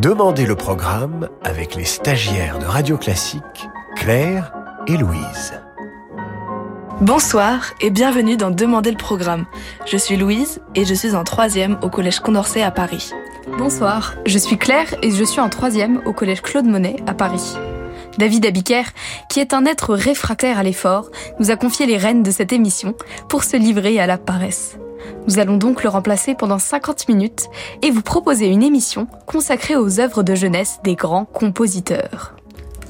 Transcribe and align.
Demandez 0.00 0.46
le 0.46 0.56
programme 0.56 1.28
avec 1.44 1.74
les 1.74 1.84
stagiaires 1.84 2.58
de 2.58 2.64
Radio 2.64 2.96
Classique, 2.96 3.68
Claire 3.96 4.50
et 4.86 4.96
Louise. 4.96 5.60
Bonsoir 7.02 7.74
et 7.82 7.90
bienvenue 7.90 8.38
dans 8.38 8.50
Demandez 8.50 8.92
le 8.92 8.96
programme. 8.96 9.44
Je 9.84 9.98
suis 9.98 10.16
Louise 10.16 10.62
et 10.74 10.86
je 10.86 10.94
suis 10.94 11.14
en 11.14 11.22
troisième 11.22 11.78
au 11.82 11.90
Collège 11.90 12.20
Condorcet 12.20 12.62
à 12.62 12.70
Paris. 12.70 13.10
Bonsoir, 13.58 14.14
je 14.24 14.38
suis 14.38 14.56
Claire 14.56 14.94
et 15.02 15.10
je 15.10 15.22
suis 15.22 15.40
en 15.40 15.50
troisième 15.50 16.00
au 16.06 16.14
Collège 16.14 16.40
Claude 16.40 16.64
Monet 16.64 16.96
à 17.06 17.12
Paris. 17.12 17.58
David 18.16 18.46
Abiker, 18.46 18.84
qui 19.28 19.40
est 19.40 19.52
un 19.52 19.66
être 19.66 19.94
réfractaire 19.94 20.58
à 20.58 20.62
l'effort, 20.62 21.10
nous 21.40 21.50
a 21.50 21.56
confié 21.56 21.84
les 21.84 21.98
rênes 21.98 22.22
de 22.22 22.30
cette 22.30 22.54
émission 22.54 22.94
pour 23.28 23.44
se 23.44 23.58
livrer 23.58 24.00
à 24.00 24.06
la 24.06 24.16
paresse. 24.16 24.78
Nous 25.26 25.38
allons 25.38 25.56
donc 25.56 25.82
le 25.82 25.88
remplacer 25.88 26.34
pendant 26.34 26.58
50 26.58 27.08
minutes 27.08 27.46
et 27.82 27.90
vous 27.90 28.02
proposer 28.02 28.46
une 28.46 28.62
émission 28.62 29.06
consacrée 29.26 29.76
aux 29.76 30.00
œuvres 30.00 30.22
de 30.22 30.34
jeunesse 30.34 30.80
des 30.84 30.94
grands 30.94 31.24
compositeurs. 31.24 32.34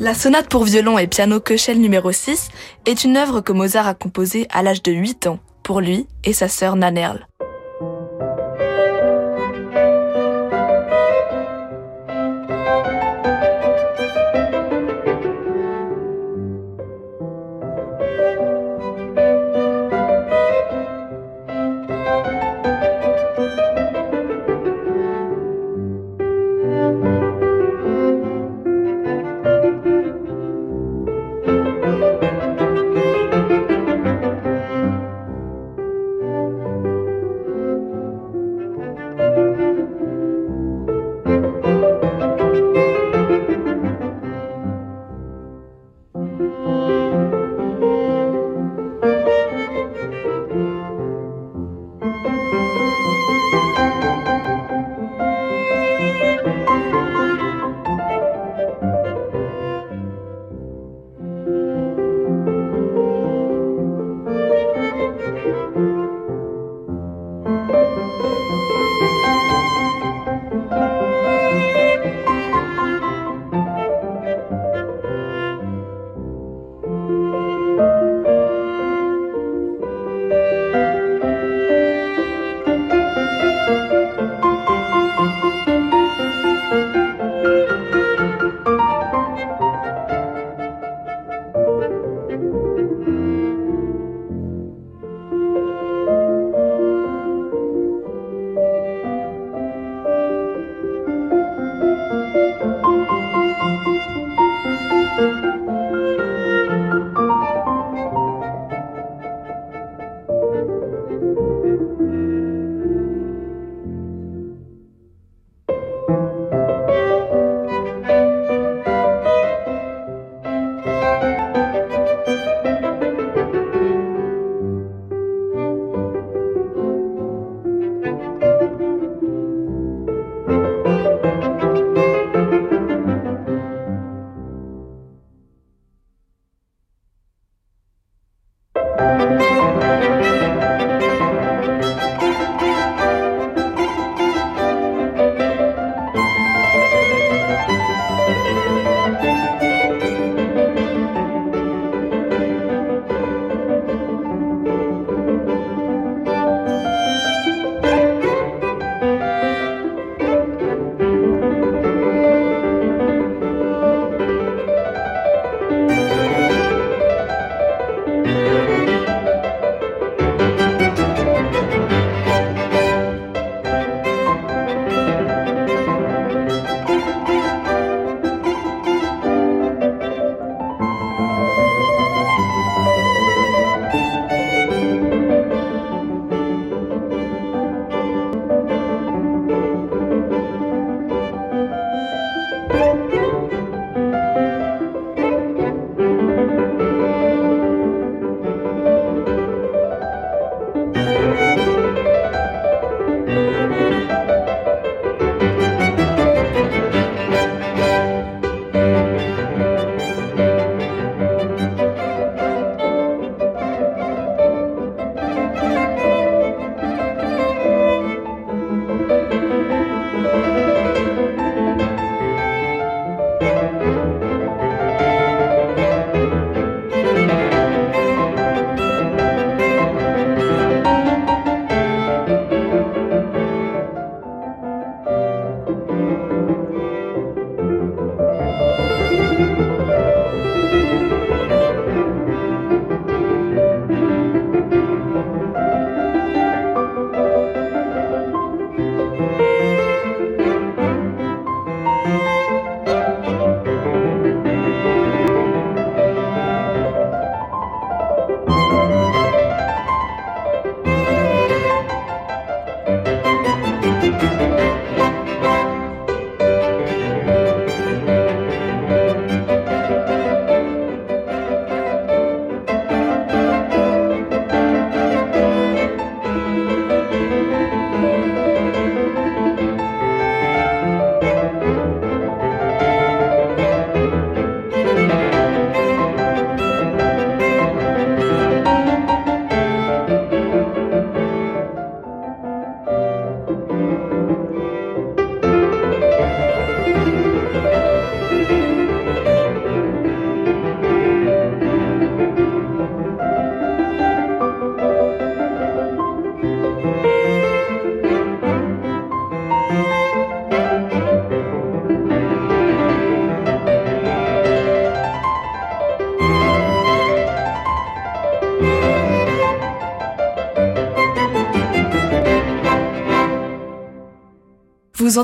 La 0.00 0.14
sonate 0.14 0.48
pour 0.48 0.64
violon 0.64 0.98
et 0.98 1.06
piano 1.06 1.40
Köchel 1.40 1.80
numéro 1.80 2.10
6 2.10 2.48
est 2.86 3.04
une 3.04 3.16
œuvre 3.16 3.40
que 3.40 3.52
Mozart 3.52 3.86
a 3.86 3.94
composée 3.94 4.46
à 4.50 4.62
l'âge 4.62 4.82
de 4.82 4.92
8 4.92 5.26
ans 5.26 5.38
pour 5.62 5.80
lui 5.80 6.06
et 6.24 6.32
sa 6.32 6.48
sœur 6.48 6.74
Nannerl. 6.74 7.29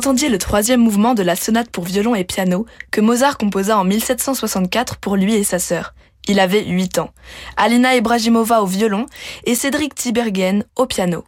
Entendiez 0.07 0.29
le 0.29 0.39
troisième 0.39 0.79
mouvement 0.79 1.15
de 1.15 1.25
la 1.25 1.35
sonate 1.35 1.69
pour 1.69 1.83
violon 1.83 2.15
et 2.15 2.23
piano 2.23 2.65
que 2.93 3.01
Mozart 3.01 3.39
composa 3.39 3.77
en 3.77 3.83
1764 3.83 4.99
pour 4.99 5.17
lui 5.17 5.35
et 5.35 5.43
sa 5.43 5.59
sœur. 5.59 5.95
Il 6.29 6.39
avait 6.39 6.65
8 6.65 6.99
ans. 6.99 7.11
Alina 7.57 7.97
Ibrahimova 7.97 8.63
au 8.63 8.67
violon 8.67 9.07
et 9.47 9.57
Cédric 9.57 9.97
Tibergen 9.97 10.63
au 10.77 10.87
piano. 10.87 11.25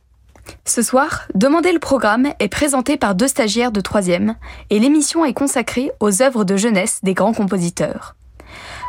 Ce 0.65 0.83
soir, 0.83 1.27
Demandez 1.35 1.73
le 1.73 1.81
programme 1.81 2.29
est 2.39 2.47
présenté 2.47 2.97
par 2.97 3.17
deux 3.17 3.27
stagiaires 3.27 3.73
de 3.73 3.81
troisième 3.81 4.37
et 4.71 4.79
l'émission 4.79 5.25
est 5.25 5.35
consacrée 5.35 5.91
aux 5.99 6.23
œuvres 6.23 6.45
de 6.45 6.57
jeunesse 6.57 7.01
des 7.03 7.15
grands 7.15 7.35
compositeurs. 7.35 8.15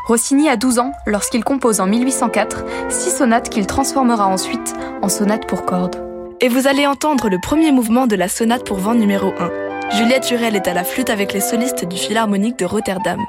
Rossini 0.06 0.50
a 0.50 0.56
12 0.56 0.77
ans 0.77 0.92
lorsqu'il 1.07 1.44
compose 1.44 1.80
en 1.80 1.88
1804 1.88 2.63
six 2.89 3.09
sonates 3.09 3.50
qu'il 3.50 3.65
transformera 3.65 4.27
ensuite 4.27 4.75
en 5.01 5.09
sonates 5.09 5.47
pour 5.47 5.65
cordes 5.65 6.00
et 6.42 6.47
vous 6.47 6.68
allez 6.68 6.85
entendre 6.85 7.27
le 7.27 7.39
premier 7.42 7.71
mouvement 7.71 8.06
de 8.06 8.15
la 8.15 8.30
sonate 8.30 8.65
pour 8.65 8.77
vent 8.77 8.94
numéro 8.94 9.33
1. 9.39 9.69
Juliette 9.91 10.30
Hurel 10.30 10.56
est 10.56 10.68
à 10.68 10.74
la 10.74 10.83
flûte 10.83 11.09
avec 11.09 11.33
les 11.33 11.41
solistes 11.41 11.83
du 11.83 11.97
Philharmonique 11.97 12.59
de 12.59 12.65
Rotterdam. 12.65 13.19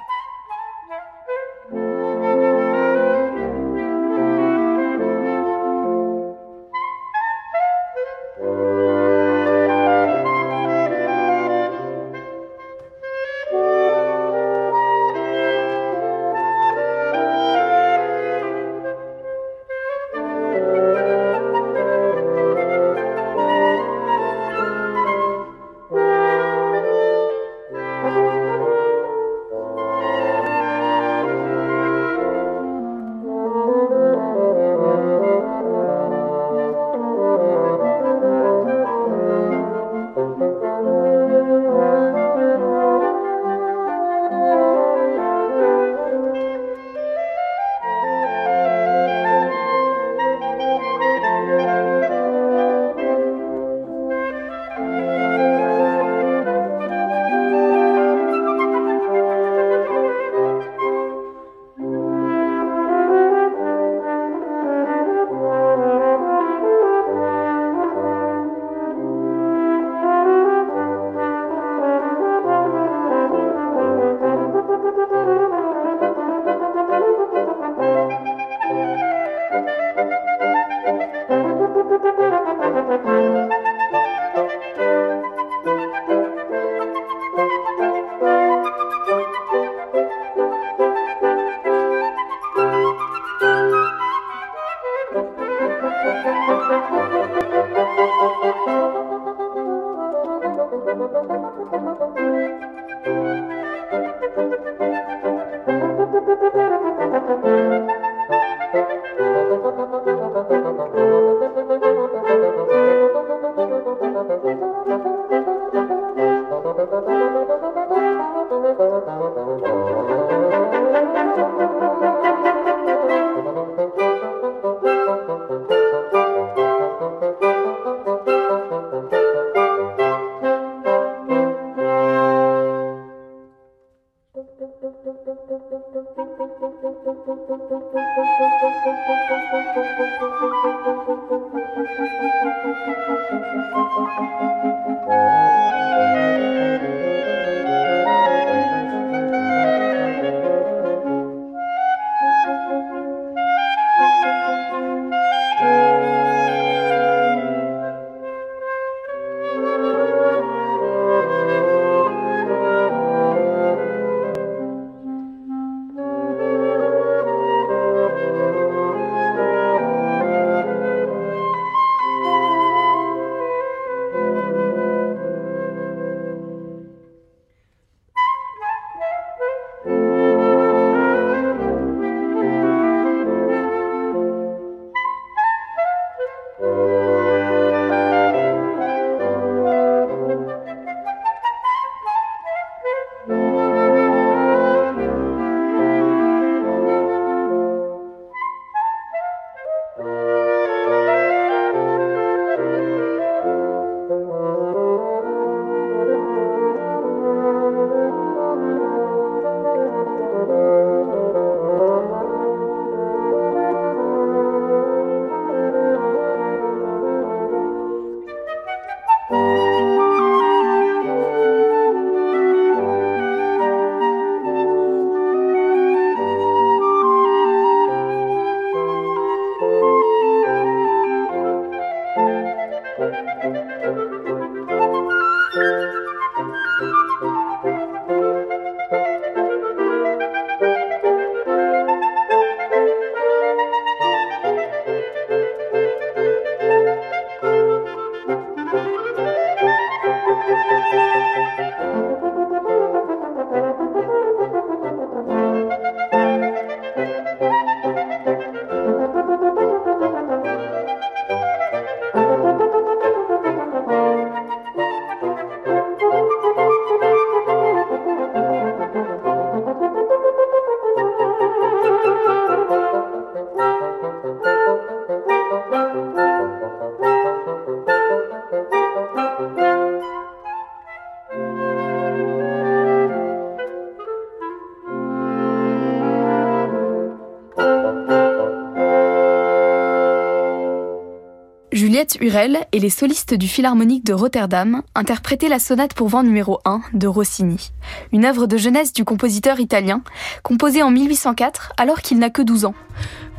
Elisabeth 292.10 292.20
Hurel 292.20 292.66
et 292.72 292.78
les 292.78 292.90
solistes 292.90 293.34
du 293.34 293.46
Philharmonique 293.46 294.04
de 294.04 294.12
Rotterdam 294.12 294.82
interprétaient 294.94 295.48
la 295.48 295.58
sonate 295.58 295.94
pour 295.94 296.08
vent 296.08 296.22
numéro 296.22 296.60
1 296.64 296.82
de 296.92 297.06
Rossini, 297.06 297.72
une 298.12 298.24
œuvre 298.24 298.46
de 298.46 298.56
jeunesse 298.56 298.92
du 298.92 299.04
compositeur 299.04 299.60
italien, 299.60 300.02
composée 300.42 300.82
en 300.82 300.90
1804 300.90 301.72
alors 301.76 302.00
qu'il 302.00 302.18
n'a 302.18 302.30
que 302.30 302.42
12 302.42 302.64
ans. 302.64 302.74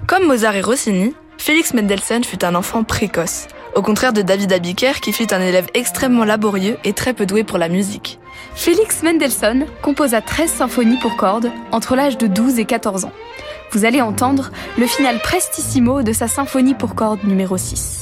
Comme 0.08 0.26
Mozart 0.26 0.56
et 0.56 0.62
Rossini, 0.62 1.14
Félix 1.38 1.74
Mendelssohn 1.74 2.24
fut 2.24 2.46
un 2.46 2.56
enfant 2.56 2.84
précoce, 2.84 3.48
au 3.76 3.82
contraire 3.82 4.14
de 4.14 4.22
David 4.22 4.54
Abiker 4.54 5.02
qui 5.02 5.12
fut 5.12 5.34
un 5.34 5.42
élève 5.42 5.68
extrêmement 5.74 6.26
laborieux 6.26 6.78
et 6.84 6.94
très 6.94 7.14
peu 7.14 7.26
doué 7.26 7.44
pour 7.44 7.58
la 7.58 7.70
musique. 7.70 8.20
Félix 8.56 9.04
Mendelssohn 9.04 9.66
composa 9.82 10.22
13 10.22 10.52
symphonies 10.52 11.00
pour 11.02 11.18
cordes 11.18 11.52
entre 11.72 11.96
l'âge 11.96 12.18
de 12.18 12.28
12 12.28 12.60
et 12.60 12.66
14 12.66 13.06
ans. 13.06 13.14
Vous 13.72 13.86
allez 13.86 14.02
entendre 14.02 14.52
le 14.78 14.86
final 14.86 15.20
prestissimo 15.20 16.04
de 16.04 16.14
sa 16.14 16.28
symphonie 16.28 16.76
pour 16.76 16.96
cordes 16.96 17.24
numéro 17.24 17.58
6. 17.58 18.02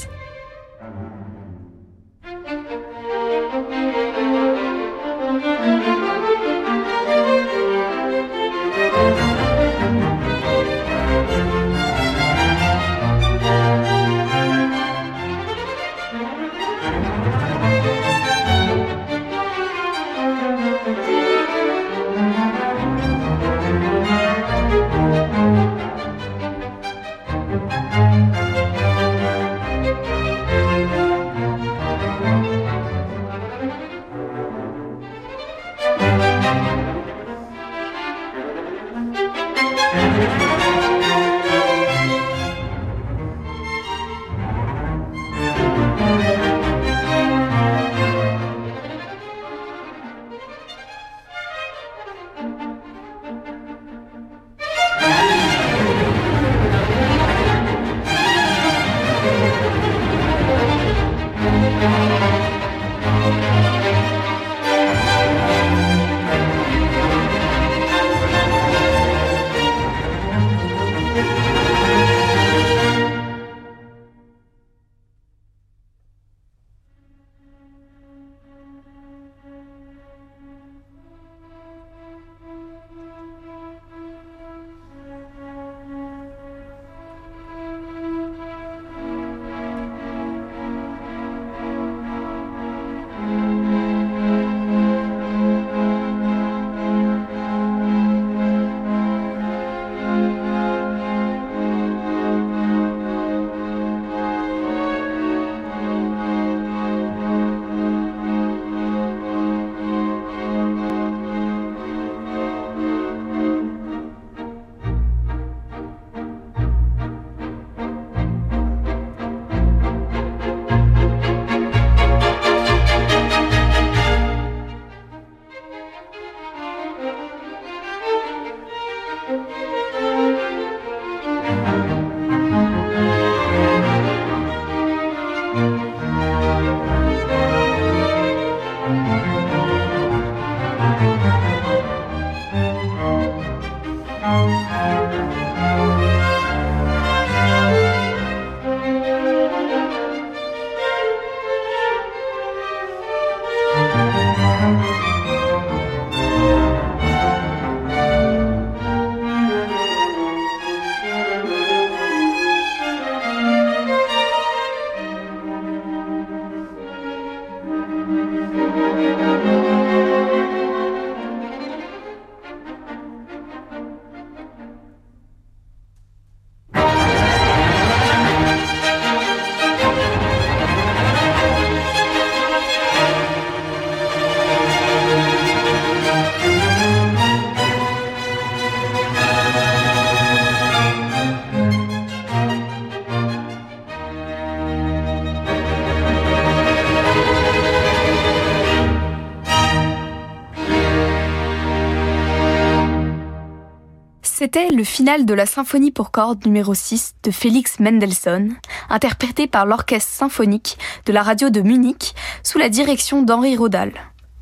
Le 204.72 204.84
final 204.84 205.24
de 205.26 205.34
la 205.34 205.46
symphonie 205.46 205.90
pour 205.90 206.10
cordes 206.10 206.44
numéro 206.46 206.74
6 206.74 207.14
de 207.24 207.30
Félix 207.30 207.80
Mendelssohn, 207.80 208.54
interprété 208.88 209.46
par 209.46 209.66
l'orchestre 209.66 210.12
symphonique 210.12 210.78
de 211.06 211.12
la 211.12 211.22
radio 211.22 211.50
de 211.50 211.60
Munich 211.60 212.14
sous 212.42 212.58
la 212.58 212.68
direction 212.68 213.22
d'Henri 213.22 213.56
Rodal. 213.56 213.92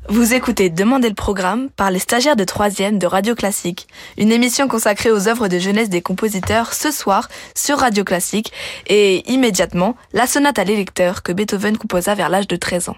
Vous 0.07 0.33
écoutez 0.33 0.69
Demandez 0.69 1.09
le 1.09 1.15
programme 1.15 1.69
par 1.69 1.91
les 1.91 1.99
stagiaires 1.99 2.35
de 2.35 2.43
3e 2.43 2.97
de 2.97 3.07
Radio 3.07 3.35
Classique, 3.35 3.87
une 4.17 4.31
émission 4.31 4.67
consacrée 4.67 5.11
aux 5.11 5.27
œuvres 5.27 5.47
de 5.47 5.59
jeunesse 5.59 5.89
des 5.89 6.01
compositeurs 6.01 6.73
ce 6.73 6.91
soir 6.91 7.27
sur 7.55 7.79
Radio 7.79 8.03
Classique 8.03 8.51
et 8.87 9.29
immédiatement 9.31 9.95
la 10.13 10.27
sonate 10.27 10.59
à 10.59 10.63
l'électeur 10.63 11.23
que 11.23 11.31
Beethoven 11.31 11.77
composa 11.77 12.15
vers 12.15 12.29
l'âge 12.29 12.47
de 12.47 12.55
13 12.55 12.89
ans. 12.89 12.97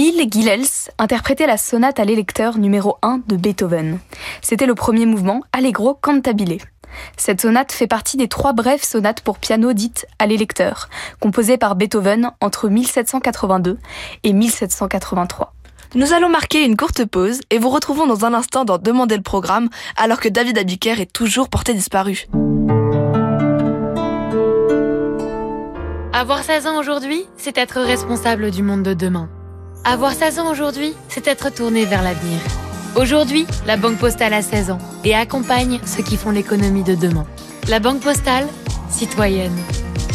Émile 0.00 0.32
Gilels 0.32 0.64
interprétait 0.96 1.46
la 1.46 1.58
sonate 1.58 2.00
à 2.00 2.06
l'électeur 2.06 2.56
numéro 2.56 2.96
1 3.02 3.20
de 3.26 3.36
Beethoven. 3.36 3.98
C'était 4.40 4.64
le 4.64 4.74
premier 4.74 5.04
mouvement, 5.04 5.42
Allegro 5.52 5.92
cantabile. 5.92 6.56
Cette 7.18 7.42
sonate 7.42 7.70
fait 7.70 7.86
partie 7.86 8.16
des 8.16 8.26
trois 8.26 8.54
brèves 8.54 8.82
sonates 8.82 9.20
pour 9.20 9.36
piano 9.38 9.74
dites 9.74 10.06
à 10.18 10.26
l'électeur, 10.26 10.88
composées 11.20 11.58
par 11.58 11.76
Beethoven 11.76 12.30
entre 12.40 12.70
1782 12.70 13.78
et 14.24 14.32
1783. 14.32 15.52
Nous 15.94 16.14
allons 16.14 16.30
marquer 16.30 16.64
une 16.64 16.78
courte 16.78 17.04
pause 17.04 17.42
et 17.50 17.58
vous 17.58 17.68
retrouvons 17.68 18.06
dans 18.06 18.24
un 18.24 18.32
instant 18.32 18.64
dans 18.64 18.78
Demander 18.78 19.18
le 19.18 19.22
programme 19.22 19.68
alors 19.98 20.20
que 20.20 20.30
David 20.30 20.56
Abiker 20.56 20.98
est 20.98 21.12
toujours 21.12 21.50
porté 21.50 21.74
disparu. 21.74 22.26
Avoir 26.14 26.42
16 26.42 26.66
ans 26.68 26.78
aujourd'hui, 26.78 27.26
c'est 27.36 27.58
être 27.58 27.82
responsable 27.82 28.50
du 28.50 28.62
monde 28.62 28.82
de 28.82 28.94
demain. 28.94 29.28
Avoir 29.84 30.12
16 30.12 30.40
ans 30.40 30.50
aujourd'hui, 30.50 30.92
c'est 31.08 31.26
être 31.26 31.48
tourné 31.50 31.86
vers 31.86 32.02
l'avenir. 32.02 32.38
Aujourd'hui, 32.96 33.46
la 33.66 33.78
Banque 33.78 33.96
Postale 33.96 34.34
a 34.34 34.42
16 34.42 34.72
ans 34.72 34.78
et 35.04 35.14
accompagne 35.14 35.80
ceux 35.86 36.02
qui 36.02 36.18
font 36.18 36.30
l'économie 36.30 36.82
de 36.82 36.94
demain. 36.94 37.26
La 37.66 37.80
Banque 37.80 38.00
Postale, 38.00 38.46
citoyenne. 38.90 39.56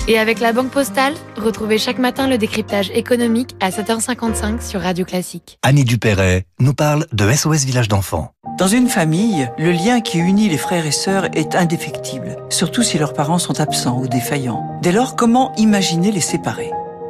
Et 0.08 0.19
avec 0.19 0.39
la 0.39 0.54
Banque 0.54 0.69
Postale, 0.69 1.15
retrouvez 1.36 1.80
chaque 1.80 1.97
matin 1.97 2.28
le 2.28 2.38
décryptage 2.38 2.91
économique 2.91 3.56
à 3.60 3.71
7h55 3.71 4.62
sur 4.62 4.82
Radio 4.82 5.04
Classique. 5.04 5.58
Annie 5.63 5.84
Dupéret 5.84 6.45
nous 6.60 6.75
parle 6.75 7.08
de 7.12 7.32
SOS 7.32 7.65
Village 7.65 7.88
d'enfants. 7.88 8.34
Dans 8.60 8.67
une 8.67 8.88
famille, 8.88 9.49
le 9.58 9.71
lien 9.71 9.99
qui 9.99 10.19
unit 10.19 10.47
les 10.47 10.60
frères 10.60 10.86
et 10.86 10.91
sœurs 10.91 11.25
est 11.34 11.56
indéfectible, 11.56 12.38
surtout 12.51 12.84
si 12.84 12.99
leurs 12.99 13.13
parents 13.13 13.39
sont 13.39 13.60
absents 13.60 13.97
ou 13.97 14.08
défaillants. 14.08 14.63
Dès 14.84 14.91
lors, 14.91 15.15
comment 15.15 15.56
imaginer 15.56 16.12
les 16.12 16.21
séparer? 16.21 16.69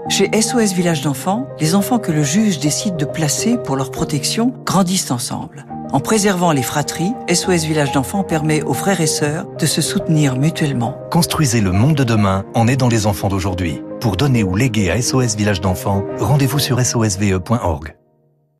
Chez 0.10 0.30
SOS 0.40 0.74
Village 0.74 1.02
d'enfants, 1.02 1.48
les 1.60 1.74
enfants 1.74 1.98
que 1.98 2.12
le 2.12 2.24
juge 2.24 2.60
décide 2.60 2.96
de 2.96 3.06
placer 3.06 3.58
pour 3.58 3.76
leur 3.76 3.92
protection 3.92 4.54
grandissent 4.66 5.12
ensemble. 5.12 5.66
En 5.92 6.00
préservant 6.00 6.52
les 6.52 6.62
fratries, 6.62 7.14
SOS 7.34 7.64
Village 7.64 7.92
d'enfants 7.92 8.24
permet 8.24 8.62
aux 8.62 8.74
frères 8.74 9.02
et 9.02 9.08
sœurs 9.08 9.48
de 9.58 9.66
se 9.66 9.82
soutenir 9.82 10.36
mutuellement. 10.36 10.96
Construisez 11.12 11.62
le 11.62 11.72
monde 11.72 11.96
de 11.96 12.04
demain 12.04 12.46
en 12.54 12.68
aidant 12.68 12.88
les 12.88 13.08
enfants 13.08 13.30
d'aujourd'hui. 13.30 13.82
Pour 14.00 14.16
donner 14.16 14.44
ou 14.44 14.56
léguer 14.56 14.92
à 14.92 15.02
SOS 15.02 15.36
Village 15.36 15.62
d'enfants, 15.62 16.04
rendez-vous 16.20 16.60
sur 16.60 16.80
sosve.org. 16.80 17.96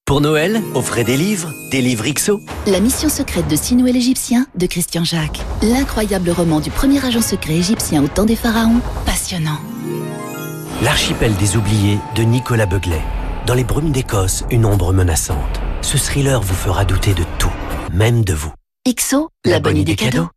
Pour 0.06 0.22
Noël, 0.22 0.62
offrez 0.76 1.04
des 1.04 1.18
livres, 1.18 1.52
des 1.72 1.82
livres 1.82 2.06
XO. 2.08 2.40
La 2.68 2.80
mission 2.80 3.10
secrète 3.10 3.48
de 3.48 3.56
six 3.56 3.76
Noël 3.76 3.96
égyptien 3.96 4.46
de 4.56 4.66
Christian 4.68 5.04
Jacques. 5.04 5.42
L'incroyable 5.62 6.30
roman 6.30 6.60
du 6.60 6.70
premier 6.70 7.04
agent 7.04 7.22
secret 7.22 7.56
égyptien 7.56 8.04
au 8.04 8.08
temps 8.08 8.26
des 8.26 8.36
pharaons. 8.36 8.82
Passionnant. 9.06 9.58
L'archipel 10.84 11.34
des 11.36 11.56
oubliés 11.56 12.00
de 12.16 12.24
Nicolas 12.24 12.66
Beuglet. 12.66 13.02
Dans 13.46 13.54
les 13.54 13.64
brumes 13.64 13.92
d'Écosse, 13.92 14.44
une 14.52 14.66
ombre 14.66 14.92
menaçante. 14.92 15.62
Ce 15.82 15.96
thriller 15.96 16.42
vous 16.42 16.54
fera 16.54 16.84
douter 16.84 17.14
de 17.14 17.24
tout, 17.40 17.52
même 17.94 18.26
de 18.26 18.34
vous. 18.34 18.52
XO, 18.86 19.30
la, 19.46 19.62
bonne 19.62 19.78
idée 19.78 19.96
cadeau. 19.96 20.28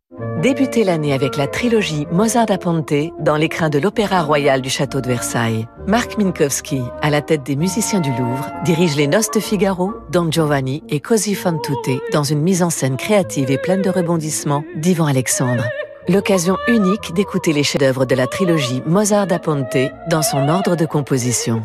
Débutez 0.41 0.85
l'année 0.85 1.11
avec 1.11 1.35
la 1.35 1.47
trilogie 1.47 2.07
Mozart 2.13 2.45
da 2.45 2.57
Ponte 2.57 2.93
dans 3.19 3.35
l'écrin 3.35 3.69
de 3.69 3.79
l'Opéra 3.79 4.23
Royal 4.23 4.61
du 4.61 4.69
Château 4.69 5.01
de 5.01 5.07
Versailles. 5.07 5.67
Marc 5.87 6.17
Minkowski, 6.17 6.81
à 7.01 7.09
la 7.09 7.21
tête 7.21 7.43
des 7.43 7.57
musiciens 7.57 7.99
du 7.99 8.11
Louvre, 8.11 8.49
dirige 8.63 8.95
les 8.95 9.07
Noces 9.07 9.31
de 9.31 9.41
Figaro, 9.41 9.93
Don 10.09 10.31
Giovanni 10.31 10.83
et 10.87 11.01
Così 11.01 11.35
fan 11.35 11.59
tutte 11.61 12.01
dans 12.13 12.23
une 12.23 12.41
mise 12.41 12.63
en 12.63 12.69
scène 12.69 12.95
créative 12.95 13.51
et 13.51 13.57
pleine 13.57 13.81
de 13.81 13.89
rebondissements 13.89 14.63
d'Ivan 14.77 15.07
Alexandre. 15.07 15.65
L'occasion 16.09 16.57
unique 16.67 17.13
d'écouter 17.13 17.53
les 17.53 17.61
chefs-d'œuvre 17.61 18.05
de 18.05 18.15
la 18.15 18.25
trilogie 18.25 18.81
Mozart 18.87 19.27
da 19.27 19.37
Ponte 19.37 19.77
dans 20.09 20.23
son 20.23 20.49
ordre 20.49 20.75
de 20.75 20.87
composition. 20.87 21.61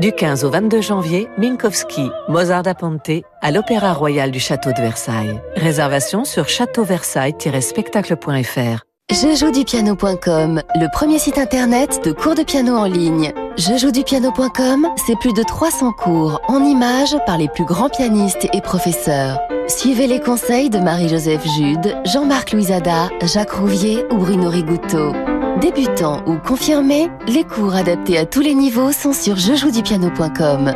Du 0.00 0.10
15 0.10 0.44
au 0.44 0.50
22 0.50 0.80
janvier, 0.80 1.28
Minkowski, 1.38 2.10
Mozart 2.28 2.64
da 2.64 2.74
Ponte 2.74 3.22
à 3.40 3.52
l'Opéra 3.52 3.92
Royal 3.92 4.32
du 4.32 4.40
Château 4.40 4.72
de 4.72 4.82
Versailles. 4.82 5.40
Réservation 5.54 6.24
sur 6.24 6.48
châteauversailles-spectacle.fr. 6.48 8.84
Jejoudupiano.com, 9.12 10.62
le 10.74 10.90
premier 10.90 11.18
site 11.18 11.36
internet 11.36 12.00
de 12.04 12.10
cours 12.10 12.34
de 12.34 12.42
piano 12.42 12.74
en 12.74 12.86
ligne. 12.86 13.32
Jejoudupiano.com, 13.56 14.88
c'est 15.06 15.18
plus 15.18 15.34
de 15.34 15.42
300 15.42 15.92
cours 15.92 16.40
en 16.48 16.64
images 16.64 17.16
par 17.26 17.36
les 17.36 17.48
plus 17.48 17.66
grands 17.66 17.90
pianistes 17.90 18.48
et 18.54 18.62
professeurs. 18.62 19.38
Suivez 19.68 20.06
les 20.06 20.20
conseils 20.20 20.70
de 20.70 20.78
Marie-Joseph 20.78 21.46
Jude, 21.56 21.96
Jean-Marc 22.06 22.52
Louisada, 22.52 23.10
Jacques 23.22 23.52
Rouvier 23.52 24.04
ou 24.10 24.16
Bruno 24.16 24.48
Rigouteau. 24.48 25.12
Débutants 25.60 26.22
ou 26.26 26.38
confirmés, 26.38 27.08
les 27.28 27.44
cours 27.44 27.74
adaptés 27.74 28.18
à 28.18 28.24
tous 28.24 28.40
les 28.40 28.54
niveaux 28.54 28.90
sont 28.90 29.12
sur 29.12 29.36
jejoudupiano.com. 29.36 30.72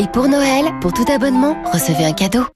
Et 0.00 0.06
pour 0.06 0.28
Noël, 0.28 0.72
pour 0.80 0.94
tout 0.94 1.04
abonnement, 1.12 1.54
recevez 1.74 2.06
un 2.06 2.14
cadeau. 2.14 2.46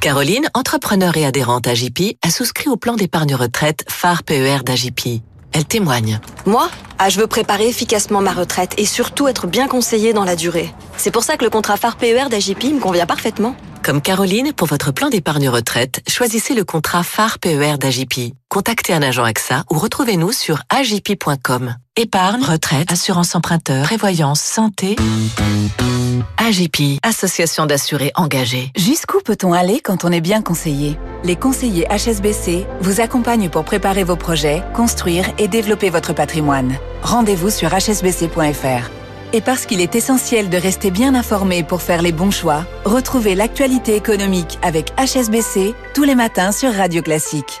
Caroline, 0.00 0.46
entrepreneur 0.54 1.16
et 1.16 1.26
adhérente 1.26 1.66
à 1.66 1.74
JP, 1.74 2.16
a 2.22 2.30
souscrit 2.30 2.68
au 2.68 2.76
plan 2.76 2.94
d'épargne 2.94 3.34
retraite 3.34 3.84
phare 3.88 4.22
PER 4.22 4.58
d'AJP. 4.64 5.20
Elle 5.50 5.64
témoigne. 5.64 6.20
Moi, 6.46 6.68
ah, 7.00 7.08
je 7.08 7.18
veux 7.18 7.26
préparer 7.26 7.66
efficacement 7.66 8.20
ma 8.20 8.32
retraite 8.32 8.74
et 8.78 8.86
surtout 8.86 9.26
être 9.26 9.48
bien 9.48 9.66
conseillée 9.66 10.12
dans 10.12 10.22
la 10.22 10.36
durée. 10.36 10.72
C'est 10.96 11.10
pour 11.10 11.24
ça 11.24 11.36
que 11.36 11.42
le 11.42 11.50
contrat 11.50 11.76
phare 11.76 11.96
PER 11.96 12.28
d'AJP 12.30 12.74
me 12.74 12.78
convient 12.78 13.06
parfaitement. 13.06 13.56
Comme 13.82 14.00
Caroline, 14.00 14.52
pour 14.52 14.68
votre 14.68 14.92
plan 14.92 15.08
d'épargne 15.08 15.48
retraite, 15.48 16.02
choisissez 16.08 16.54
le 16.54 16.62
contrat 16.62 17.02
phare 17.02 17.40
PER 17.40 17.78
d'AJP. 17.78 18.32
Contactez 18.56 18.94
un 18.94 19.02
agent 19.02 19.22
AXA 19.22 19.64
ou 19.70 19.78
retrouvez-nous 19.78 20.32
sur 20.32 20.62
agip.com. 20.70 21.76
Épargne, 21.94 22.42
retraite, 22.42 22.90
assurance 22.90 23.34
emprunteur, 23.34 23.84
prévoyance, 23.84 24.40
santé. 24.40 24.96
AJP, 26.38 26.98
association 27.02 27.66
d'assurés 27.66 28.12
engagés. 28.14 28.72
Jusqu'où 28.74 29.20
peut-on 29.20 29.52
aller 29.52 29.80
quand 29.80 30.06
on 30.06 30.10
est 30.10 30.22
bien 30.22 30.40
conseillé? 30.40 30.98
Les 31.22 31.36
conseillers 31.36 31.86
HSBC 31.90 32.66
vous 32.80 33.02
accompagnent 33.02 33.50
pour 33.50 33.64
préparer 33.64 34.04
vos 34.04 34.16
projets, 34.16 34.62
construire 34.72 35.26
et 35.36 35.48
développer 35.48 35.90
votre 35.90 36.14
patrimoine. 36.14 36.78
Rendez-vous 37.02 37.50
sur 37.50 37.74
hsbc.fr. 37.74 38.90
Et 39.34 39.42
parce 39.42 39.66
qu'il 39.66 39.82
est 39.82 39.94
essentiel 39.94 40.48
de 40.48 40.56
rester 40.56 40.90
bien 40.90 41.14
informé 41.14 41.62
pour 41.62 41.82
faire 41.82 42.00
les 42.00 42.12
bons 42.12 42.30
choix, 42.30 42.64
retrouvez 42.86 43.34
l'actualité 43.34 43.96
économique 43.96 44.58
avec 44.62 44.94
HSBC 44.98 45.74
tous 45.92 46.04
les 46.04 46.14
matins 46.14 46.52
sur 46.52 46.72
Radio 46.72 47.02
Classique. 47.02 47.60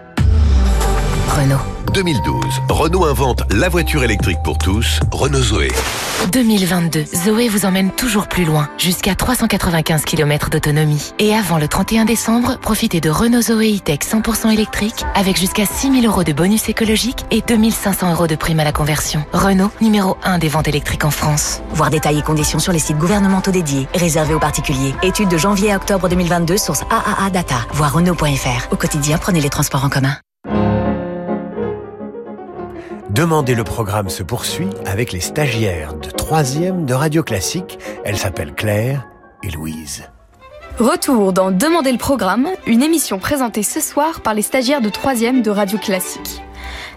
Renault. 1.31 1.61
2012, 1.93 2.43
Renault 2.67 3.05
invente 3.05 3.43
la 3.53 3.69
voiture 3.69 4.03
électrique 4.03 4.39
pour 4.43 4.57
tous, 4.57 4.99
Renault 5.11 5.41
Zoé. 5.41 5.71
2022, 6.33 7.05
Zoé 7.05 7.47
vous 7.47 7.65
emmène 7.65 7.89
toujours 7.91 8.27
plus 8.27 8.43
loin, 8.43 8.69
jusqu'à 8.77 9.15
395 9.15 10.03
km 10.03 10.49
d'autonomie. 10.49 11.13
Et 11.19 11.33
avant 11.33 11.57
le 11.57 11.69
31 11.69 12.03
décembre, 12.03 12.57
profitez 12.59 12.99
de 12.99 13.09
Renault 13.09 13.41
Zoé 13.41 13.77
E-Tech 13.77 13.99
100% 13.99 14.51
électrique 14.51 15.05
avec 15.15 15.37
jusqu'à 15.37 15.65
6000 15.65 16.05
euros 16.05 16.25
de 16.25 16.33
bonus 16.33 16.67
écologique 16.67 17.25
et 17.31 17.41
2500 17.41 18.11
euros 18.11 18.27
de 18.27 18.35
prime 18.35 18.59
à 18.59 18.65
la 18.65 18.73
conversion. 18.73 19.23
Renault, 19.31 19.71
numéro 19.79 20.17
1 20.23 20.37
des 20.37 20.49
ventes 20.49 20.67
électriques 20.67 21.05
en 21.05 21.11
France. 21.11 21.61
Voir 21.71 21.89
détails 21.89 22.19
et 22.19 22.23
conditions 22.23 22.59
sur 22.59 22.73
les 22.73 22.79
sites 22.79 22.97
gouvernementaux 22.97 23.51
dédiés, 23.51 23.87
réservés 23.93 24.33
aux 24.33 24.39
particuliers. 24.39 24.93
Étude 25.01 25.29
de 25.29 25.37
janvier 25.37 25.71
à 25.71 25.77
octobre 25.77 26.09
2022, 26.09 26.57
source 26.57 26.83
AAA 26.89 27.29
Data. 27.29 27.55
Voir 27.71 27.93
Renault.fr. 27.93 28.71
Au 28.71 28.75
quotidien, 28.75 29.17
prenez 29.17 29.39
les 29.39 29.49
transports 29.49 29.85
en 29.85 29.89
commun. 29.89 30.17
Demandez 33.13 33.55
le 33.55 33.65
programme 33.65 34.07
se 34.07 34.23
poursuit 34.23 34.69
avec 34.85 35.11
les 35.11 35.19
stagiaires 35.19 35.95
de 35.95 36.07
3e 36.07 36.85
de 36.85 36.93
Radio 36.93 37.23
Classique. 37.23 37.77
Elles 38.05 38.17
s'appellent 38.17 38.53
Claire 38.53 39.05
et 39.43 39.49
Louise. 39.49 40.09
Retour 40.79 41.33
dans 41.33 41.51
Demandez 41.51 41.91
le 41.91 41.97
programme, 41.97 42.47
une 42.65 42.81
émission 42.81 43.19
présentée 43.19 43.63
ce 43.63 43.81
soir 43.81 44.21
par 44.21 44.33
les 44.33 44.41
stagiaires 44.41 44.79
de 44.79 44.87
3e 44.87 45.41
de 45.41 45.49
Radio 45.49 45.77
Classique. 45.77 46.41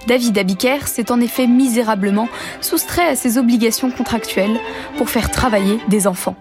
David 0.07 0.39
Abiker 0.39 0.87
s'est 0.87 1.11
en 1.11 1.21
effet 1.21 1.49
misérablement 1.49 2.29
soustrait 2.61 3.09
à 3.09 3.17
ses 3.17 3.37
obligations 3.37 3.91
contractuelles 3.91 4.61
pour 4.97 5.11
faire 5.11 5.33
travailler 5.33 5.81
des 5.89 6.07
enfants. 6.07 6.37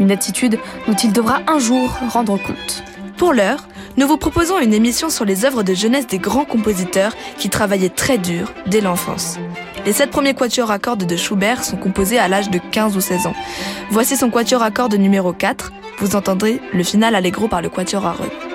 Une 0.00 0.10
attitude 0.10 0.58
dont 0.88 0.94
il 0.94 1.12
devra 1.12 1.40
un 1.48 1.58
jour 1.58 1.90
rendre 2.08 2.38
compte. 2.38 2.82
Pour 3.22 3.34
l'heure, 3.34 3.68
nous 3.98 4.08
vous 4.08 4.16
proposons 4.16 4.58
une 4.58 4.74
émission 4.74 5.08
sur 5.08 5.24
les 5.24 5.44
œuvres 5.44 5.62
de 5.62 5.74
jeunesse 5.74 6.08
des 6.08 6.18
grands 6.18 6.44
compositeurs 6.44 7.14
qui 7.38 7.50
travaillaient 7.50 7.88
très 7.88 8.18
dur 8.18 8.52
dès 8.66 8.80
l'enfance. 8.80 9.38
Les 9.86 9.92
sept 9.92 10.10
premiers 10.10 10.34
quatuors 10.34 10.72
à 10.72 10.80
cordes 10.80 11.06
de 11.06 11.16
Schubert 11.16 11.62
sont 11.62 11.76
composés 11.76 12.18
à 12.18 12.26
l'âge 12.26 12.50
de 12.50 12.58
15 12.72 12.96
ou 12.96 13.00
16 13.00 13.28
ans. 13.28 13.34
Voici 13.90 14.16
son 14.16 14.28
quatuor 14.28 14.60
à 14.60 14.72
cordes 14.72 14.94
numéro 14.94 15.32
4. 15.32 15.72
Vous 15.98 16.16
entendrez 16.16 16.60
le 16.72 16.82
final 16.82 17.14
allegro 17.14 17.46
par 17.46 17.62
le 17.62 17.68
quatuor 17.68 18.06
à 18.06 18.12
re. 18.14 18.51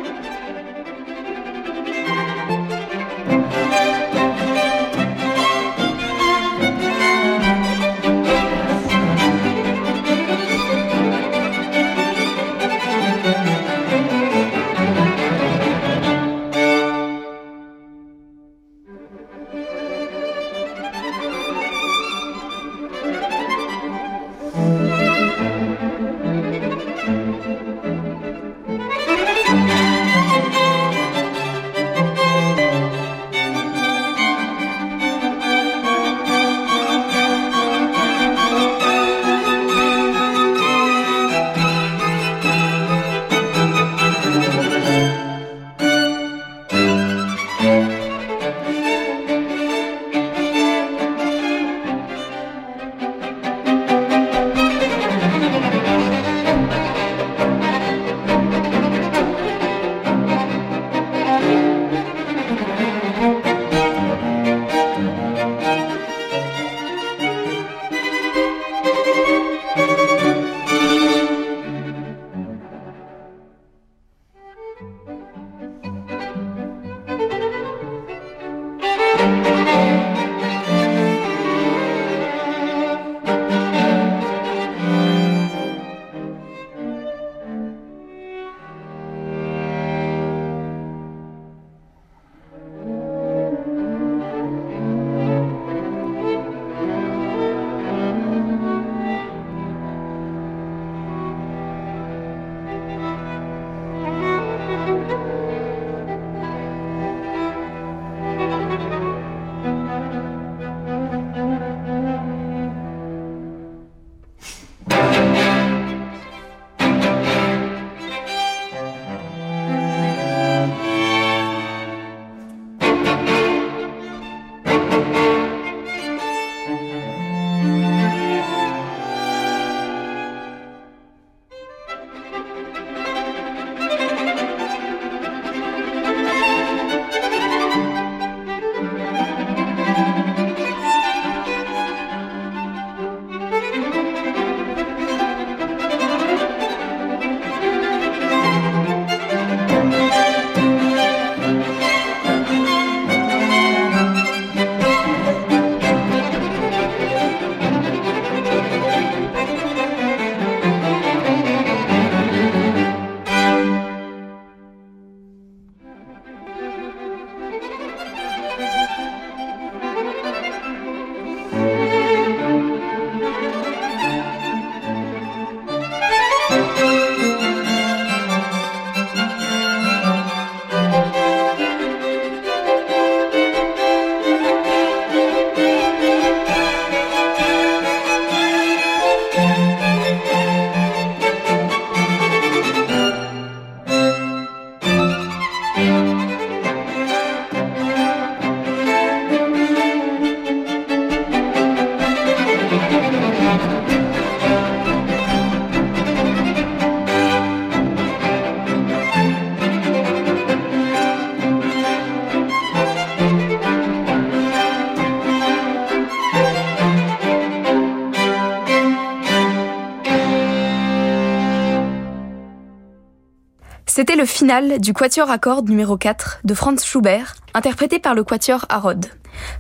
Le 224.18 224.26
final 224.26 224.80
du 224.82 224.94
Quatuor 224.94 225.30
à 225.30 225.38
cordes 225.38 225.70
numéro 225.70 225.96
4 225.96 226.40
de 226.44 226.54
Franz 226.56 226.84
Schubert, 226.84 227.36
interprété 227.54 228.00
par 228.00 228.16
le 228.16 228.24
Quatuor 228.24 228.66
Harrod. 228.68 229.06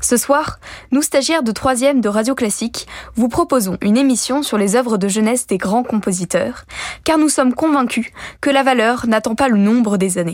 Ce 0.01 0.17
soir, 0.17 0.59
nous 0.91 1.03
stagiaires 1.03 1.43
de 1.43 1.51
3 1.51 1.93
de 1.93 2.09
Radio 2.09 2.33
Classique 2.33 2.87
vous 3.15 3.29
proposons 3.29 3.77
une 3.81 3.97
émission 3.97 4.41
sur 4.41 4.57
les 4.57 4.75
œuvres 4.75 4.97
de 4.97 5.07
jeunesse 5.07 5.45
des 5.45 5.59
grands 5.59 5.83
compositeurs, 5.83 6.65
car 7.03 7.19
nous 7.19 7.29
sommes 7.29 7.53
convaincus 7.53 8.07
que 8.41 8.49
la 8.49 8.63
valeur 8.63 9.05
n'attend 9.05 9.35
pas 9.35 9.47
le 9.47 9.57
nombre 9.57 9.97
des 9.97 10.17
années. 10.17 10.33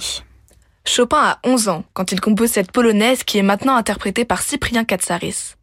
Chopin 0.86 1.20
a 1.20 1.40
11 1.44 1.68
ans 1.68 1.84
quand 1.94 2.14
il 2.14 2.22
compose 2.22 2.50
cette 2.50 2.72
polonaise 2.72 3.26
qui 3.26 3.40
est 3.40 3.44
maintenant 3.44 3.76
interprétée 3.76 4.24
par 4.24 4.42
Cyprien 4.42 4.86
Katsaris. 4.86 5.56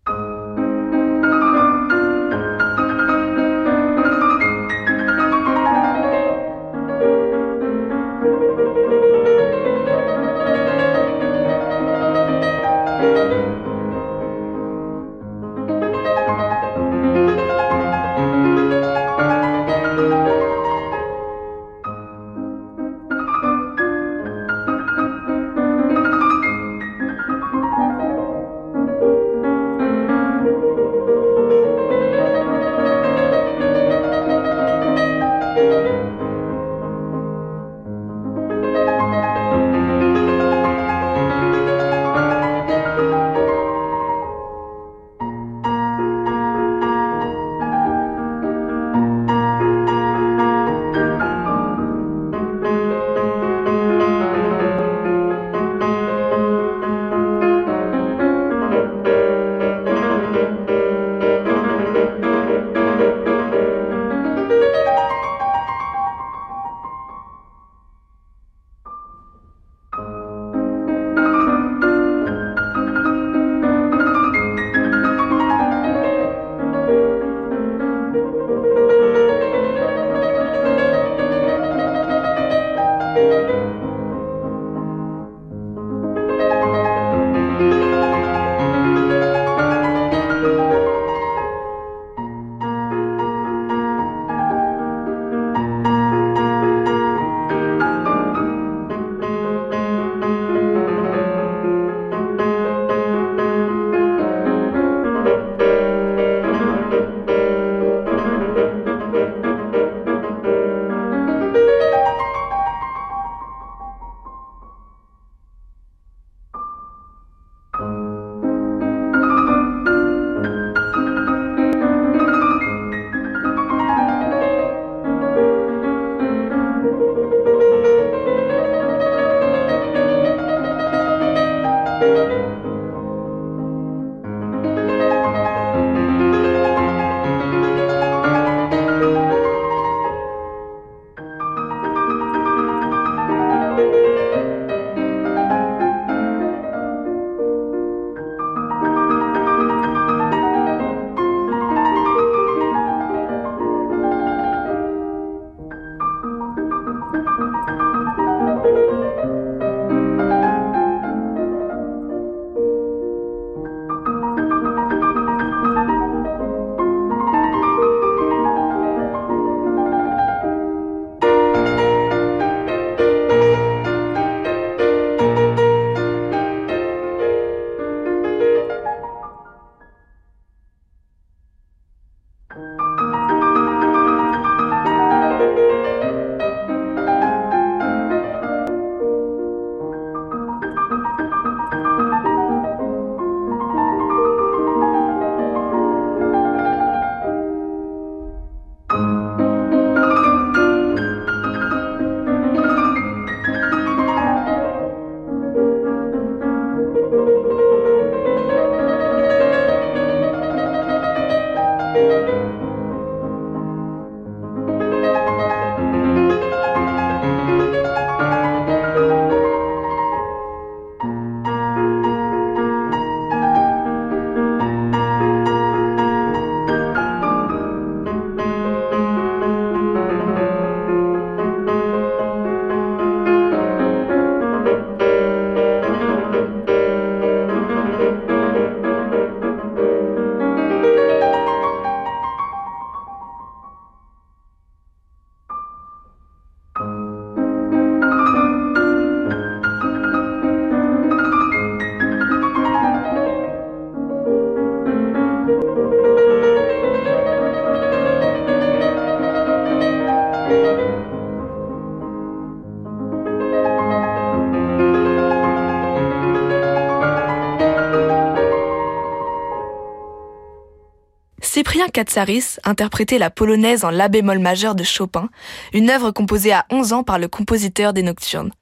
Katsaris 272.01 272.57
interprétait 272.65 273.19
la 273.19 273.29
polonaise 273.29 273.85
en 273.85 273.91
la 273.91 274.09
bémol 274.09 274.39
majeur 274.39 274.75
de 274.75 274.83
Chopin, 274.83 275.29
une 275.75 275.91
œuvre 275.91 276.13
composée 276.13 276.51
à 276.51 276.65
11 276.71 276.95
ans 276.95 277.03
par 277.03 277.19
le 277.19 277.29
compositeur 277.29 277.93
des 277.93 278.03
Nocturnes. 278.03 278.53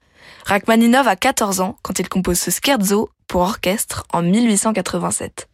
Rachmaninov 0.45 1.07
a 1.07 1.15
14 1.15 1.61
ans 1.61 1.77
quand 1.81 1.99
il 1.99 2.09
compose 2.09 2.37
ce 2.37 2.51
scherzo 2.51 3.09
pour 3.27 3.39
orchestre 3.39 4.03
en 4.11 4.23
1887. 4.23 5.48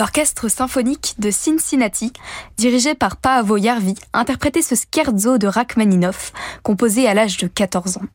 L'orchestre 0.00 0.48
symphonique 0.48 1.14
de 1.18 1.30
Cincinnati, 1.30 2.10
dirigé 2.56 2.94
par 2.94 3.18
Paavo 3.18 3.58
Järvi, 3.58 3.94
interprétait 4.14 4.62
ce 4.62 4.74
scherzo 4.74 5.36
de 5.36 5.46
Rachmaninoff, 5.46 6.32
composé 6.62 7.06
à 7.06 7.12
l'âge 7.12 7.36
de 7.36 7.46
14 7.46 7.98
ans. 7.98 8.06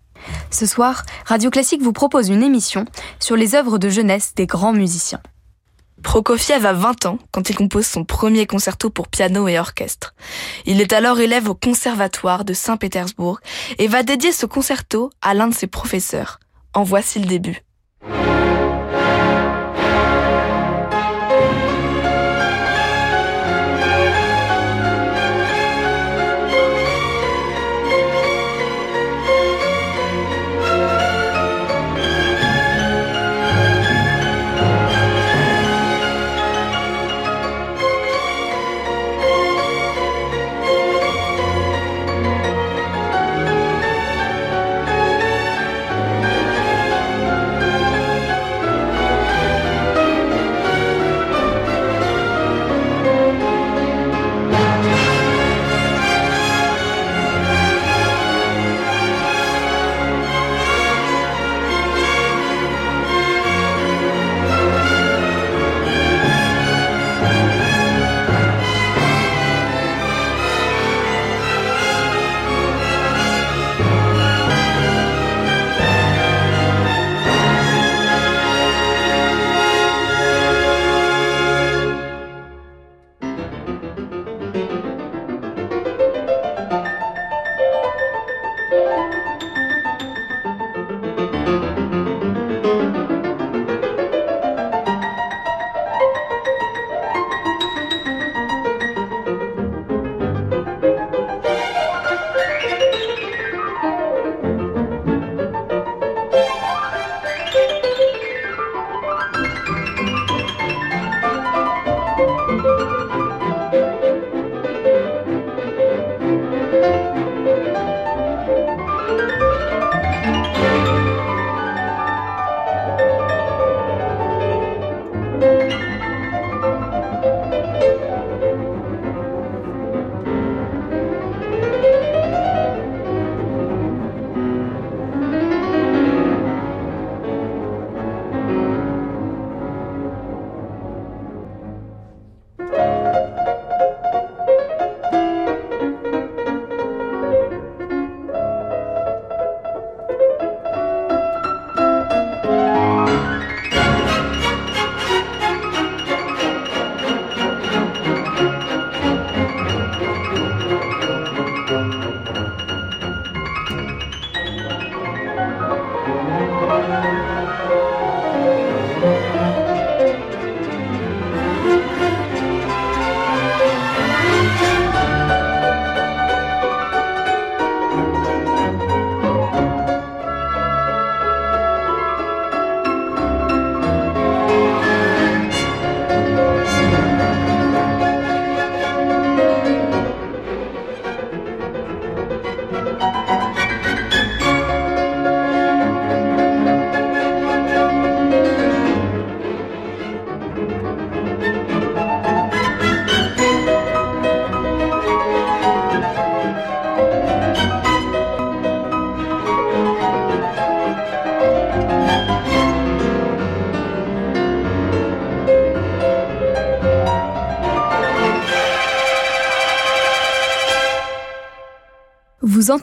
Ce 0.49 0.65
soir, 0.65 1.03
Radio 1.27 1.51
Classique 1.51 1.83
vous 1.83 1.93
propose 1.93 2.29
une 2.29 2.41
émission 2.41 2.85
sur 3.19 3.35
les 3.35 3.53
œuvres 3.53 3.77
de 3.77 3.89
jeunesse 3.89 4.33
des 4.33 4.47
grands 4.47 4.73
musiciens. 4.73 5.21
Prokofiev 6.01 6.65
a 6.65 6.73
20 6.73 7.05
ans 7.05 7.19
quand 7.29 7.51
il 7.51 7.55
compose 7.55 7.85
son 7.85 8.03
premier 8.03 8.47
concerto 8.47 8.89
pour 8.89 9.07
piano 9.07 9.47
et 9.47 9.59
orchestre. 9.59 10.15
Il 10.65 10.81
est 10.81 10.91
alors 10.91 11.19
élève 11.19 11.49
au 11.49 11.53
conservatoire 11.53 12.45
de 12.45 12.53
Saint-Pétersbourg 12.53 13.41
et 13.77 13.87
va 13.87 14.01
dédier 14.01 14.31
ce 14.31 14.47
concerto 14.47 15.11
à 15.21 15.35
l'un 15.35 15.49
de 15.49 15.53
ses 15.53 15.67
professeurs. 15.67 16.39
En 16.73 16.81
voici 16.81 17.19
le 17.19 17.27
début. 17.27 17.61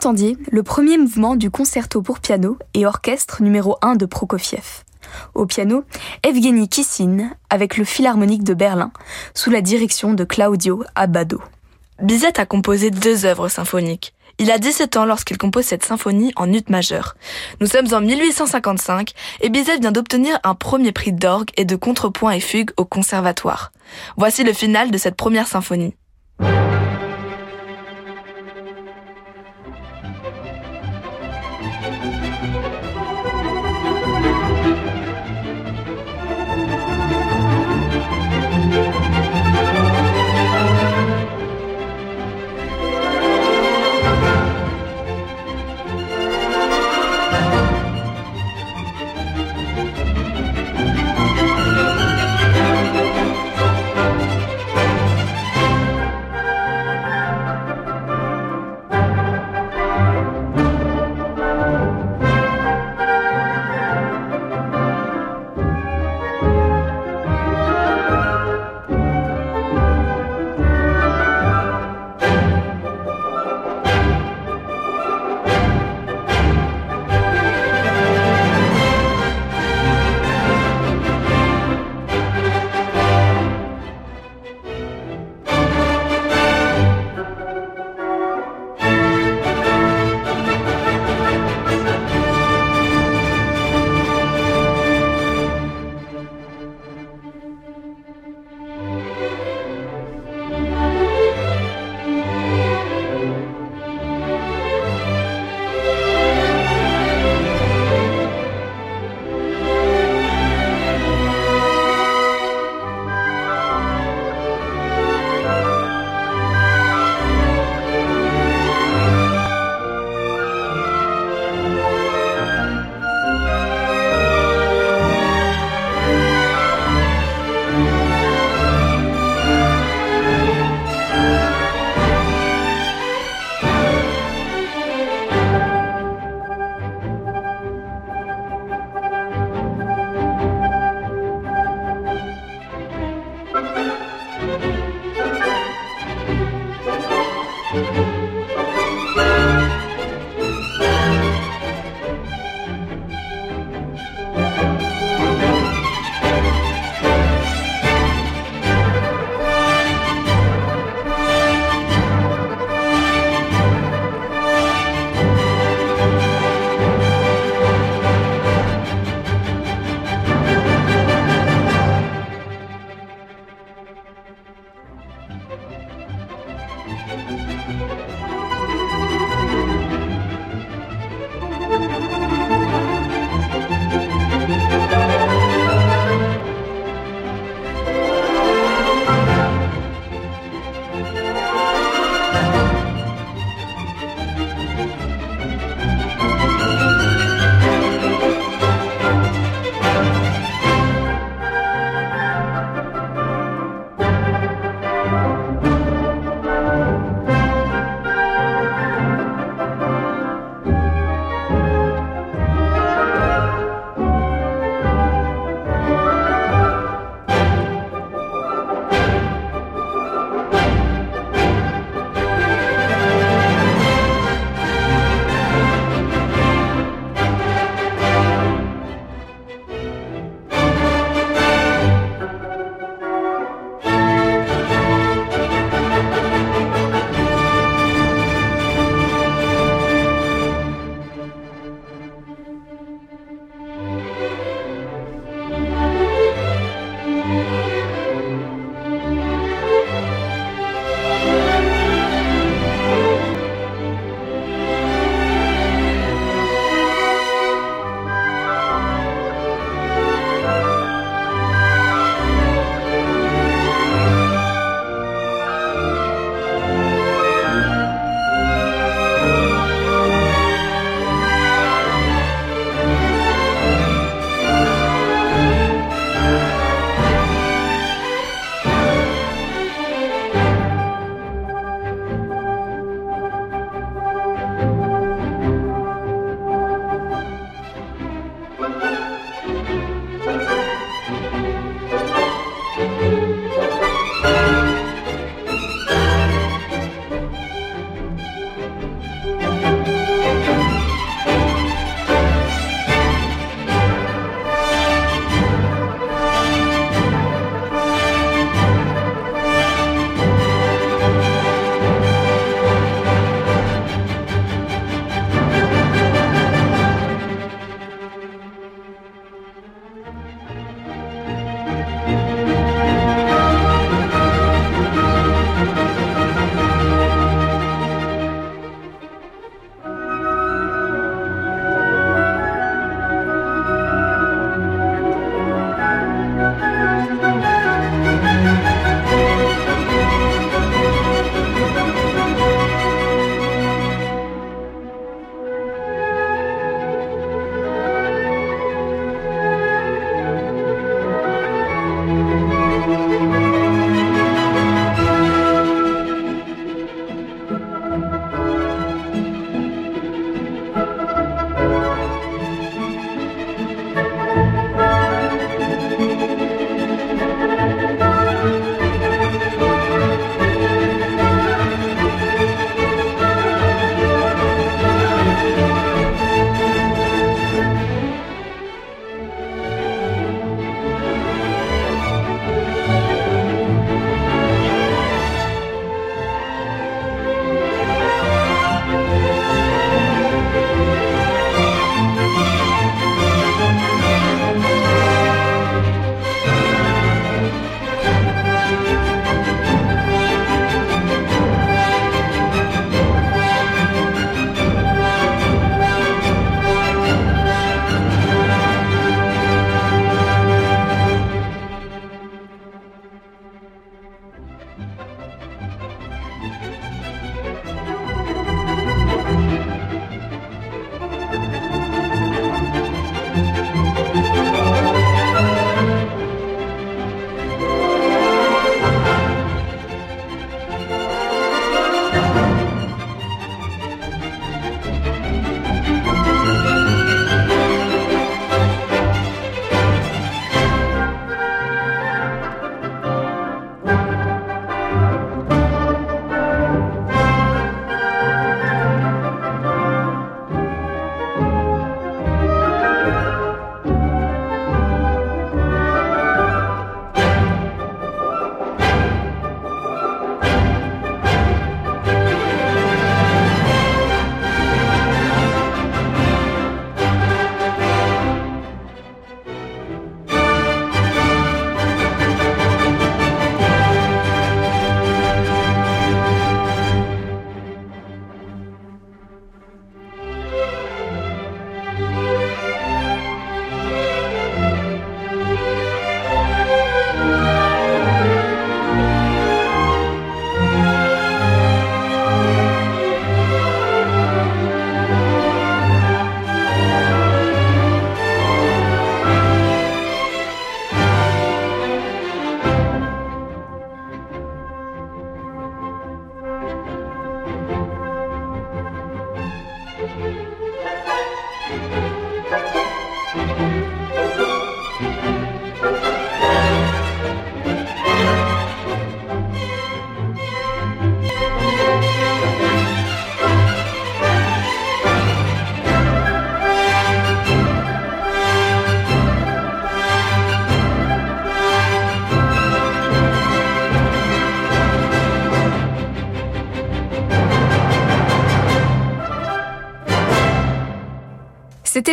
Le 0.05 0.63
premier 0.63 0.97
mouvement 0.97 1.37
du 1.37 1.49
concerto 1.49 2.01
pour 2.01 2.19
piano 2.19 2.57
et 2.73 2.85
orchestre 2.85 3.41
numéro 3.41 3.77
1 3.81 3.95
de 3.95 4.05
Prokofiev. 4.05 4.83
Au 5.33 5.45
piano, 5.45 5.85
Evgeny 6.23 6.67
Kissin 6.67 7.29
avec 7.49 7.77
le 7.77 7.85
Philharmonique 7.85 8.43
de 8.43 8.53
Berlin 8.53 8.91
sous 9.33 9.49
la 9.49 9.61
direction 9.61 10.13
de 10.13 10.25
Claudio 10.25 10.83
Abbado. 10.95 11.41
Bizet 12.01 12.37
a 12.37 12.45
composé 12.45 12.91
deux 12.91 13.25
œuvres 13.25 13.47
symphoniques. 13.47 14.13
Il 14.39 14.51
a 14.51 14.57
17 14.57 14.97
ans 14.97 15.05
lorsqu'il 15.05 15.37
compose 15.37 15.63
cette 15.63 15.85
symphonie 15.85 16.33
en 16.35 16.51
ut 16.51 16.65
majeur. 16.67 17.15
Nous 17.61 17.67
sommes 17.67 17.93
en 17.93 18.01
1855 18.01 19.11
et 19.39 19.49
Bizet 19.49 19.77
vient 19.77 19.93
d'obtenir 19.93 20.37
un 20.43 20.55
premier 20.55 20.91
prix 20.91 21.13
d'orgue 21.13 21.51
et 21.55 21.63
de 21.63 21.77
contrepoint 21.77 22.31
et 22.31 22.41
fugue 22.41 22.71
au 22.75 22.83
conservatoire. 22.83 23.71
Voici 24.17 24.43
le 24.43 24.51
final 24.51 24.91
de 24.91 24.97
cette 24.97 25.15
première 25.15 25.47
symphonie. 25.47 25.95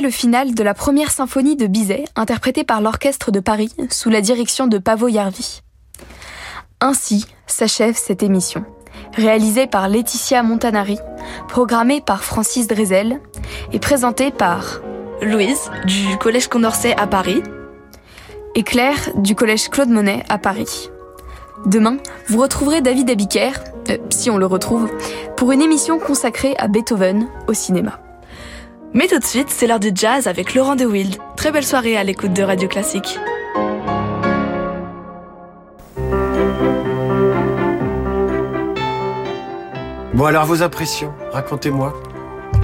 Le 0.02 0.08
final 0.08 0.54
de 0.54 0.62
la 0.62 0.72
première 0.72 1.10
symphonie 1.10 1.56
de 1.56 1.66
Bizet, 1.66 2.04
interprétée 2.16 2.64
par 2.64 2.80
l'Orchestre 2.80 3.30
de 3.30 3.40
Paris 3.40 3.70
sous 3.90 4.08
la 4.08 4.22
direction 4.22 4.66
de 4.66 4.78
Pavo 4.78 5.10
Jarvi. 5.10 5.60
Ainsi 6.80 7.26
s'achève 7.46 7.96
cette 7.98 8.22
émission, 8.22 8.64
réalisée 9.14 9.66
par 9.66 9.90
Laetitia 9.90 10.42
Montanari, 10.42 10.98
programmée 11.48 12.00
par 12.00 12.24
Francis 12.24 12.66
Drezel 12.66 13.20
et 13.74 13.78
présentée 13.78 14.30
par 14.30 14.80
Louise, 15.20 15.70
du 15.84 16.16
Collège 16.16 16.48
Condorcet 16.48 16.96
à 16.98 17.06
Paris, 17.06 17.42
et 18.54 18.62
Claire, 18.62 19.10
du 19.16 19.34
Collège 19.34 19.68
Claude 19.68 19.90
Monet 19.90 20.24
à 20.30 20.38
Paris. 20.38 20.88
Demain, 21.66 21.98
vous 22.28 22.40
retrouverez 22.40 22.80
David 22.80 23.10
Abiker, 23.10 23.52
euh, 23.90 23.98
si 24.08 24.30
on 24.30 24.38
le 24.38 24.46
retrouve, 24.46 24.90
pour 25.36 25.52
une 25.52 25.60
émission 25.60 25.98
consacrée 25.98 26.54
à 26.56 26.68
Beethoven 26.68 27.28
au 27.48 27.52
cinéma. 27.52 28.00
Mais 28.92 29.06
tout 29.06 29.20
de 29.20 29.24
suite, 29.24 29.50
c'est 29.50 29.68
l'heure 29.68 29.78
du 29.78 29.92
jazz 29.94 30.26
avec 30.26 30.54
Laurent 30.54 30.74
De 30.74 30.84
Wild. 30.84 31.16
Très 31.36 31.52
belle 31.52 31.64
soirée 31.64 31.96
à 31.96 32.02
l'écoute 32.02 32.32
de 32.32 32.42
Radio 32.42 32.66
Classique. 32.68 33.20
Bon 40.12 40.24
alors 40.26 40.44
vos 40.44 40.62
impressions, 40.62 41.14
racontez-moi. 41.30 41.94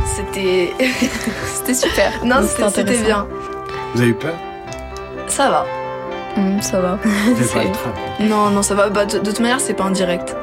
C'était... 0.05 0.73
c'était 1.55 1.75
super. 1.75 2.13
Non, 2.25 2.37
c'était 2.43 2.83
bien. 2.83 3.27
Vous 3.95 4.01
avez 4.01 4.11
eu 4.11 4.15
peur? 4.15 4.35
Ça 5.29 5.49
va. 5.49 5.67
Mmh, 6.37 6.61
ça 6.61 6.81
va. 6.81 6.99
Pas 6.99 7.65
le 7.65 7.71
train. 7.71 7.93
Non, 8.21 8.51
non, 8.51 8.63
ça 8.63 8.75
va. 8.75 8.91
Bah, 8.91 9.07
de, 9.07 9.19
de 9.19 9.25
toute 9.25 9.41
manière, 9.41 9.61
c'est 9.61 9.75
pas 9.75 9.85
en 9.85 9.91
direct. 9.91 10.37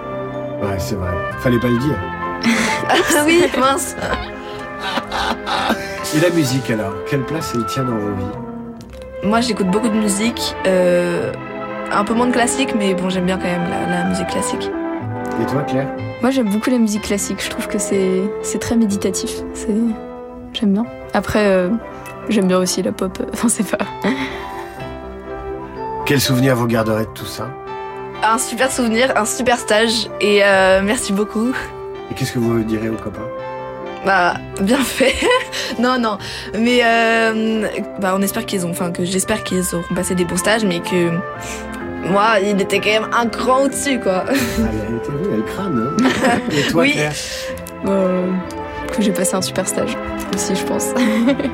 Ouais, 0.61 0.79
c'est 0.79 0.95
vrai. 0.95 1.11
Fallait 1.39 1.59
pas 1.59 1.67
le 1.67 1.77
dire. 1.77 1.99
ah 2.89 3.23
oui, 3.25 3.43
mince. 3.59 3.95
Et 6.15 6.19
la 6.19 6.29
musique 6.29 6.69
alors 6.69 6.93
Quelle 7.09 7.23
place 7.23 7.53
elle 7.55 7.65
tient 7.65 7.83
dans 7.83 7.95
vos 7.97 8.13
vies? 8.13 8.25
Moi, 9.23 9.41
j'écoute 9.41 9.67
beaucoup 9.67 9.87
de 9.89 9.95
musique. 9.97 10.53
Euh, 10.67 11.31
un 11.91 12.03
peu 12.03 12.13
moins 12.13 12.27
de 12.27 12.33
classique, 12.33 12.75
mais 12.77 12.93
bon, 12.93 13.09
j'aime 13.09 13.25
bien 13.25 13.37
quand 13.37 13.45
même 13.45 13.69
la, 13.69 13.99
la 14.03 14.09
musique 14.09 14.27
classique. 14.27 14.69
Et 15.41 15.45
toi, 15.45 15.61
Claire? 15.63 15.87
Moi, 16.21 16.29
j'aime 16.31 16.49
beaucoup 16.49 16.69
la 16.69 16.77
musique 16.77 17.03
classique. 17.03 17.41
Je 17.43 17.49
trouve 17.49 17.67
que 17.67 17.77
c'est 17.79 18.21
c'est 18.41 18.59
très 18.59 18.75
méditatif. 18.75 19.31
C'est 19.53 19.75
j'aime 20.53 20.73
bien. 20.73 20.85
Après, 21.13 21.45
euh, 21.47 21.69
j'aime 22.29 22.47
bien 22.47 22.59
aussi 22.59 22.81
la 22.81 22.91
pop. 22.91 23.17
Enfin, 23.33 23.47
c'est 23.49 23.65
pas. 23.65 23.85
Quel 26.05 26.19
souvenir 26.19 26.55
vous 26.55 26.67
garderez 26.67 27.05
de 27.05 27.11
tout 27.13 27.25
ça? 27.25 27.47
Un 28.23 28.37
super 28.37 28.71
souvenir, 28.71 29.13
un 29.17 29.25
super 29.25 29.57
stage, 29.57 30.09
et 30.21 30.43
euh, 30.43 30.81
merci 30.83 31.11
beaucoup. 31.13 31.51
Et 32.11 32.13
qu'est-ce 32.13 32.33
que 32.33 32.39
vous 32.39 32.63
direz 32.63 32.89
aux 32.89 32.95
copains? 32.95 33.27
Bah, 34.05 34.35
bien 34.61 34.79
fait. 34.79 35.15
non, 35.79 35.97
non. 35.97 36.17
Mais 36.57 36.81
euh, 36.83 37.67
bah, 37.99 38.13
on 38.17 38.21
espère 38.21 38.45
qu'ils 38.45 38.65
ont, 38.65 38.71
enfin, 38.71 38.91
que 38.91 39.05
j'espère 39.05 39.43
qu'ils 39.43 39.63
auront 39.73 39.95
passé 39.95 40.15
des 40.15 40.25
bons 40.25 40.37
stages, 40.37 40.65
mais 40.65 40.79
que 40.79 41.11
moi, 42.09 42.39
il 42.41 42.59
était 42.61 42.79
quand 42.79 43.01
même 43.01 43.09
un 43.13 43.27
cran 43.27 43.63
au-dessus, 43.63 43.99
quoi. 43.99 44.25
Ah, 44.27 44.31
elle 44.31 44.95
était 44.95 45.11
vue, 45.11 45.33
elle 45.33 45.43
crâne, 45.45 45.95
hein 45.99 46.39
Et 46.51 46.69
toi, 46.69 46.81
Oui. 46.81 46.95
Euh, 47.85 48.31
que 48.95 49.01
j'ai 49.01 49.11
passé 49.11 49.35
un 49.35 49.41
super 49.41 49.67
stage 49.67 49.97
aussi, 50.33 50.55
je 50.55 50.63
pense. 50.63 50.89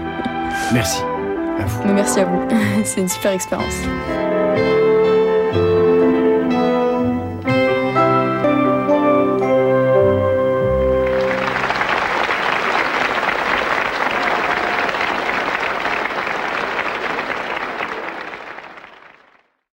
Merci. 0.74 1.02
À 1.60 1.66
vous. 1.66 1.82
Mais 1.86 1.94
merci 1.94 2.20
à 2.20 2.26
vous. 2.26 2.48
C'est 2.86 3.02
une 3.02 3.10
super 3.10 3.32
expérience. 3.32 3.76